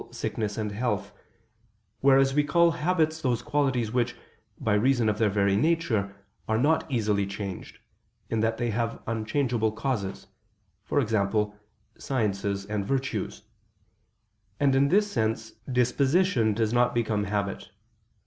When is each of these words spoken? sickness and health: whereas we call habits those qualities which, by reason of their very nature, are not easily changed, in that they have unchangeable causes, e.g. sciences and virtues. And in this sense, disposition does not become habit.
sickness 0.09 0.57
and 0.57 0.71
health: 0.71 1.11
whereas 1.99 2.33
we 2.33 2.43
call 2.43 2.71
habits 2.71 3.21
those 3.21 3.43
qualities 3.43 3.91
which, 3.91 4.15
by 4.59 4.73
reason 4.73 5.07
of 5.07 5.19
their 5.19 5.29
very 5.29 5.55
nature, 5.55 6.15
are 6.49 6.57
not 6.57 6.89
easily 6.89 7.23
changed, 7.27 7.77
in 8.27 8.39
that 8.39 8.57
they 8.57 8.71
have 8.71 8.99
unchangeable 9.05 9.71
causes, 9.71 10.25
e.g. 10.91 11.17
sciences 11.99 12.65
and 12.65 12.83
virtues. 12.83 13.43
And 14.59 14.75
in 14.75 14.87
this 14.89 15.11
sense, 15.11 15.51
disposition 15.71 16.55
does 16.55 16.73
not 16.73 16.95
become 16.95 17.25
habit. 17.25 17.69